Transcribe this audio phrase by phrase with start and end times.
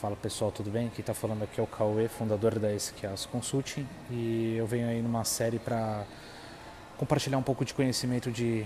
[0.00, 0.88] Fala pessoal, tudo bem?
[0.88, 5.02] Quem está falando aqui é o Cauê, fundador da SQAS Consulting e eu venho aí
[5.02, 6.06] numa série para
[6.96, 8.64] compartilhar um pouco de conhecimento de,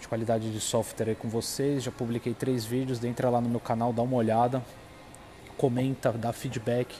[0.00, 1.84] de qualidade de software com vocês.
[1.84, 4.60] Já publiquei três vídeos, entra lá no meu canal, dá uma olhada,
[5.56, 6.96] comenta, dá feedback,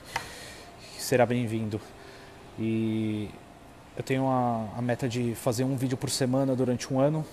[0.97, 1.81] será bem-vindo.
[2.57, 3.29] E
[3.97, 7.27] eu tenho a, a meta de fazer um vídeo por semana durante um ano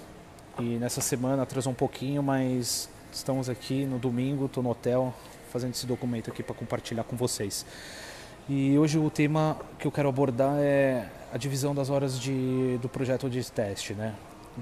[0.57, 5.13] e nessa semana atrasou um pouquinho, mas estamos aqui no domingo, estou no hotel,
[5.58, 7.65] fazendo esse documento aqui para compartilhar com vocês.
[8.48, 12.88] E hoje o tema que eu quero abordar é a divisão das horas de, do
[12.88, 13.93] projeto de teste.
[13.93, 14.14] Né?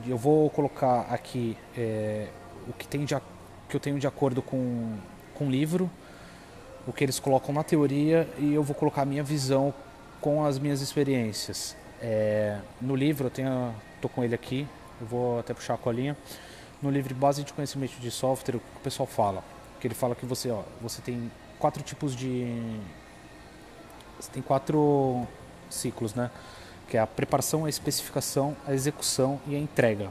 [0.08, 2.30] Eu vou colocar aqui é,
[2.66, 3.14] o que, tem de,
[3.68, 4.94] que eu tenho de acordo com,
[5.34, 5.92] com o livro,
[6.88, 9.74] o que eles colocam na teoria e eu vou colocar a minha visão
[10.22, 11.76] com as minhas experiências.
[12.02, 14.66] É, no livro, eu tenho, tô com ele aqui,
[15.02, 16.16] eu vou até puxar a colinha.
[16.82, 19.55] No livro Base de Conhecimento de Software, o que o pessoal fala?
[19.80, 22.80] Que ele fala que você, ó, você tem quatro tipos de
[24.20, 25.28] você tem quatro
[25.70, 26.32] ciclos, né?
[26.88, 30.10] Que é a preparação, a especificação, a execução e a entrega.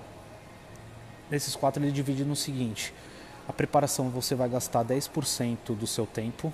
[1.30, 2.92] Nesses quatro ele divide no seguinte:
[3.48, 6.52] a preparação você vai gastar 10% do seu tempo,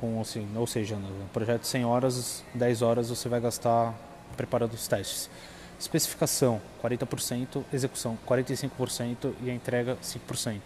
[0.00, 3.94] com assim, ou seja, no projeto de 100 horas, 10 horas você vai gastar
[4.36, 5.30] preparando os testes.
[5.78, 10.60] Especificação 40%, execução 45% e a entrega 5%.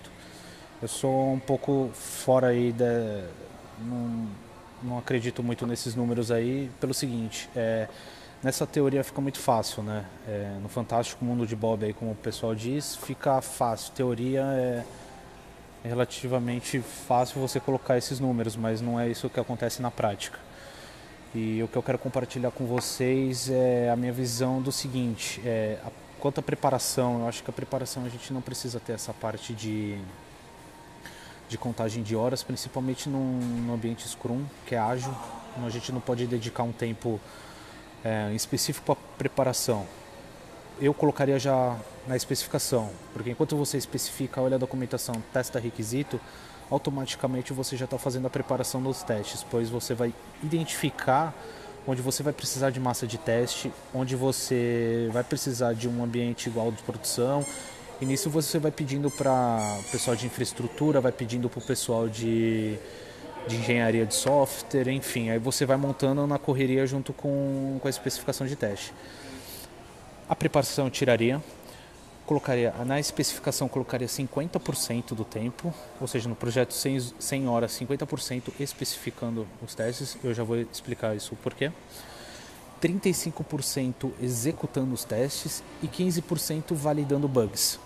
[0.82, 2.84] Eu sou um pouco fora aí da.
[3.80, 4.28] Não,
[4.82, 7.88] não acredito muito nesses números aí, pelo seguinte, é,
[8.42, 10.04] nessa teoria fica muito fácil, né?
[10.28, 13.92] É, no fantástico mundo de Bob aí, como o pessoal diz, fica fácil.
[13.94, 14.84] Teoria é,
[15.82, 20.38] é relativamente fácil você colocar esses números, mas não é isso que acontece na prática.
[21.34, 25.78] E o que eu quero compartilhar com vocês é a minha visão do seguinte, é,
[25.82, 25.90] a,
[26.20, 29.54] quanto à preparação, eu acho que a preparação a gente não precisa ter essa parte
[29.54, 29.98] de
[31.48, 35.14] de contagem de horas, principalmente num, ambiente Scrum, que é ágil.
[35.64, 37.20] A gente não pode dedicar um tempo
[38.04, 39.86] é, específico para preparação.
[40.80, 46.20] Eu colocaria já na especificação, porque enquanto você especifica, olha a documentação, testa requisito,
[46.70, 50.12] automaticamente você já está fazendo a preparação dos testes, pois você vai
[50.42, 51.34] identificar
[51.86, 56.48] onde você vai precisar de massa de teste, onde você vai precisar de um ambiente
[56.48, 57.44] igual de produção
[57.98, 62.08] e nisso você vai pedindo para o pessoal de infraestrutura, vai pedindo para o pessoal
[62.08, 62.76] de,
[63.48, 67.90] de engenharia de software, enfim, aí você vai montando na correria junto com, com a
[67.90, 68.92] especificação de teste.
[70.28, 71.42] A preparação eu tiraria,
[72.26, 78.52] colocaria na especificação colocaria 50% do tempo, ou seja, no projeto 100, 100 horas, 50%
[78.60, 81.72] especificando os testes, eu já vou explicar isso o porquê.
[82.82, 87.85] 35% executando os testes e 15% validando bugs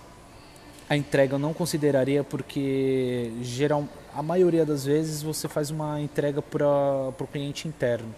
[0.90, 6.42] a entrega eu não consideraria porque geral, a maioria das vezes você faz uma entrega
[6.42, 8.12] para o cliente interno.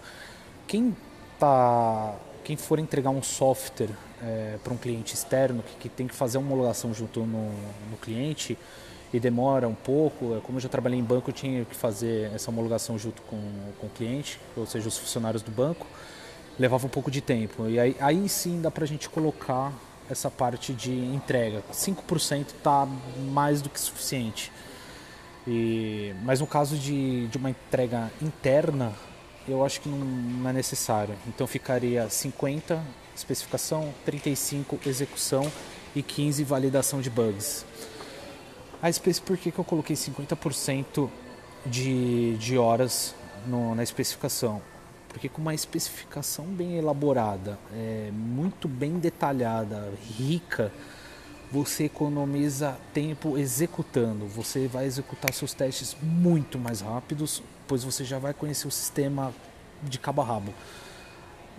[0.65, 0.97] Quem
[1.37, 3.91] tá, quem for entregar um software
[4.23, 7.51] é, para um cliente externo que, que, tem que fazer uma homologação junto no,
[7.91, 8.57] no cliente
[9.13, 12.31] e demora um pouco, é, como eu já trabalhei em banco, eu tinha que fazer
[12.33, 13.39] essa homologação junto com,
[13.79, 15.85] com o cliente, ou seja, os funcionários do banco,
[16.57, 17.69] levava um pouco de tempo.
[17.69, 19.71] E aí, aí sim dá para a gente colocar
[20.09, 21.63] essa parte de entrega.
[21.71, 22.87] 5% está
[23.31, 24.51] mais do que suficiente.
[25.47, 28.93] E, mas no caso de, de uma entrega interna,
[29.47, 31.15] eu acho que não, não é necessário.
[31.27, 32.81] Então ficaria 50
[33.15, 35.51] especificação, 35 execução
[35.95, 37.65] e 15 validação de bugs.
[38.81, 41.09] A Space, por que, que eu coloquei 50%
[41.65, 43.15] de, de horas
[43.45, 44.61] no, na especificação?
[45.13, 50.71] Porque com uma especificação bem elaborada, é, muito bem detalhada, rica,
[51.51, 54.25] você economiza tempo executando.
[54.25, 59.31] Você vai executar seus testes muito mais rápidos, pois você já vai conhecer o sistema
[59.83, 60.53] de cabo a rabo.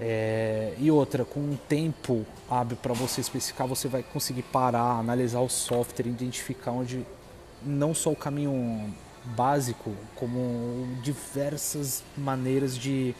[0.00, 5.38] É, e outra, com um tempo hábil para você especificar, você vai conseguir parar, analisar
[5.41, 7.06] o software, identificar onde
[7.62, 8.93] não só o caminho
[9.25, 13.15] básico, como diversas maneiras de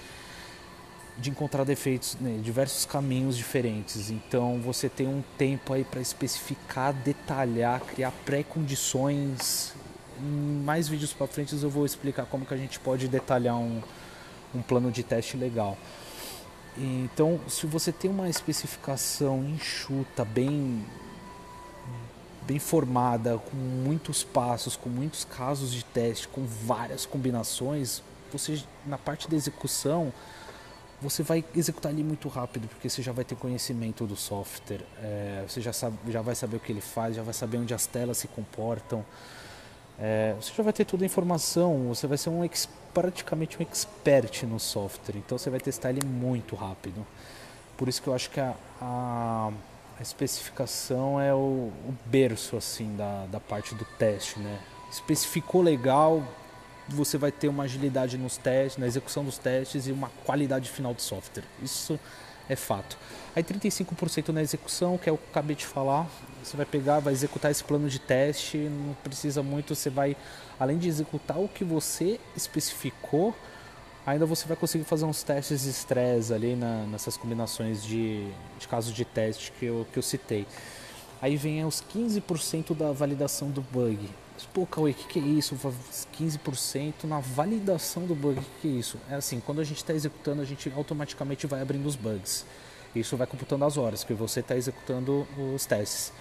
[1.17, 4.11] de encontrar defeitos, né, diversos caminhos diferentes.
[4.11, 9.73] Então você tem um tempo aí para especificar, detalhar, criar pré-condições.
[10.21, 13.81] Em mais vídeos para frente eu vou explicar como que a gente pode detalhar um,
[14.55, 15.79] um plano de teste legal.
[16.77, 20.85] Então, se você tem uma especificação enxuta, bem
[22.47, 28.99] bem formada, com muitos passos, com muitos casos de teste, com várias combinações, você na
[28.99, 30.13] parte da execução
[31.01, 35.45] você vai executar ali muito rápido, porque você já vai ter conhecimento do software, é,
[35.47, 37.87] você já, sabe, já vai saber o que ele faz, já vai saber onde as
[37.87, 39.05] telas se comportam.
[39.99, 42.49] é, você já vai ter toda a informação, você vai ser um
[42.95, 47.05] praticamente um expert no software, então você vai testar ele muito rápido.
[47.77, 49.51] Por isso que eu acho que a, a,
[49.99, 54.59] a especificação é o, o, berço assim da, da parte do teste, né?
[54.91, 56.23] Especificou legal,
[56.89, 60.93] você vai ter uma agilidade nos testes, na execução dos testes e uma qualidade final
[60.93, 61.45] do software.
[61.63, 61.99] Isso
[62.49, 62.99] é fato.
[63.35, 66.09] Aí 35% na execução, que é o que eu acabei de falar,
[66.43, 70.17] você vai pegar, vai executar esse plano de teste, não precisa muito, você vai,
[70.59, 73.35] além de executar o que você especificou,
[74.07, 78.29] ainda você vai conseguir fazer uns testes de estresse ali na, nessas combinações de,
[78.59, 80.47] de casos de teste que eu, que eu citei.
[81.23, 84.09] Aí vem os 15% da validação do bug.
[84.53, 85.57] Pô, Cauê, o que, que é isso?
[85.57, 88.99] 15% na validação do bug, o que, que é isso?
[89.11, 92.45] É assim, quando a gente está executando, a gente automaticamente vai abrindo os bugs.
[92.95, 96.13] Isso vai computando as horas que você está executando os testes.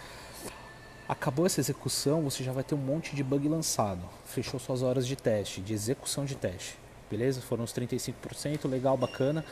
[1.07, 4.01] Acabou essa execução, você já vai ter um monte de bug lançado.
[4.25, 6.82] Fechou suas horas de teste, de execução de teste.
[7.13, 7.41] Beleza?
[7.41, 9.45] Foram os 35%, legal, bacana.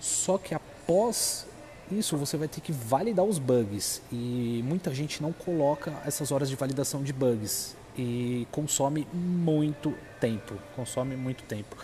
[0.00, 1.46] Só que após
[1.92, 4.00] isso, você vai ter que validar os bugs.
[4.10, 7.76] E muita gente não coloca essas horas de validação de bugs.
[7.94, 10.54] E consome muito tempo.
[10.74, 11.76] Consome muito tempo.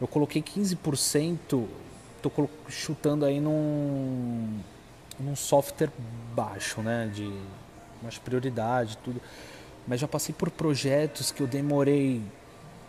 [0.00, 1.66] Eu coloquei 15%,
[2.16, 4.58] estou chutando aí num,
[5.20, 5.90] num software
[6.34, 7.10] baixo, né?
[7.14, 7.30] De
[8.02, 9.20] mais prioridade, tudo.
[9.86, 12.22] Mas já passei por projetos que eu demorei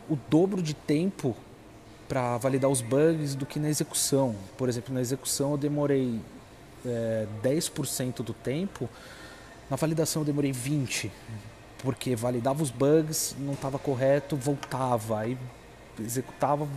[0.09, 1.35] o dobro de tempo
[2.07, 4.35] para validar os bugs do que na execução.
[4.57, 6.19] Por exemplo, na execução eu demorei
[6.85, 8.89] é, 10% do tempo,
[9.69, 11.09] na validação eu demorei 20%,
[11.79, 15.37] porque validava os bugs, não estava correto, voltava, aí
[15.99, 16.67] executava,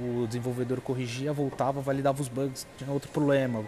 [0.00, 3.64] o desenvolvedor corrigia, voltava, validava os bugs, tinha outro problema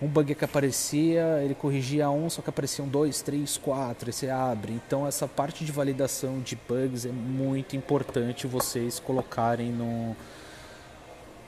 [0.00, 4.30] um bug que aparecia, ele corrigia um, só que apareciam dois, três, quatro, e você
[4.30, 4.72] abre.
[4.72, 10.16] Então essa parte de validação de bugs é muito importante vocês colocarem no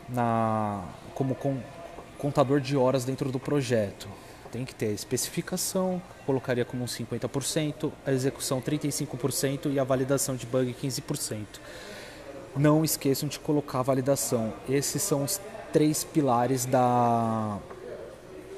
[0.09, 0.83] na
[1.15, 1.59] como com,
[2.19, 4.09] contador de horas dentro do projeto.
[4.51, 10.35] Tem que ter a especificação, colocaria como um 50%, a execução 35% e a validação
[10.35, 11.47] de bug 15%.
[12.57, 14.53] Não esqueçam de colocar a validação.
[14.69, 15.41] Esses são os
[15.73, 17.61] três pilares da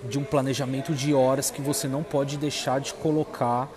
[0.08, 3.68] de um planejamento de horas que você não pode deixar de colocar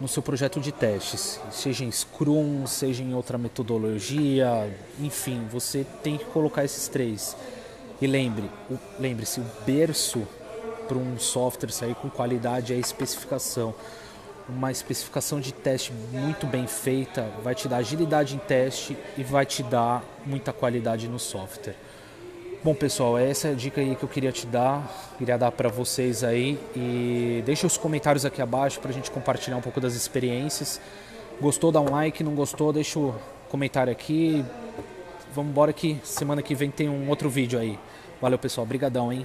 [0.00, 4.70] no seu projeto de testes, seja em Scrum, seja em outra metodologia,
[5.00, 7.34] enfim, você tem que colocar esses três.
[8.00, 8.50] E lembre,
[8.98, 10.26] lembre-se, o berço
[10.86, 13.74] para um software sair com qualidade é a especificação.
[14.46, 19.46] Uma especificação de teste muito bem feita vai te dar agilidade em teste e vai
[19.46, 21.74] te dar muita qualidade no software.
[22.66, 25.68] Bom, pessoal, essa é a dica aí que eu queria te dar, queria dar para
[25.68, 29.94] vocês aí e deixa os comentários aqui abaixo para a gente compartilhar um pouco das
[29.94, 30.80] experiências.
[31.40, 33.14] Gostou, dá um like, não gostou, deixa o
[33.48, 34.44] comentário aqui.
[35.32, 37.78] Vamos embora que semana que vem tem um outro vídeo aí.
[38.20, 39.24] Valeu, pessoal, brigadão, hein?